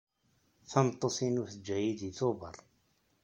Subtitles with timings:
[0.71, 2.55] Tameṭṭut-iw teǧǧa-yi deg Tubeṛ.